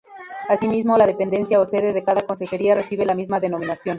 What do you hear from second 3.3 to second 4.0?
denominación.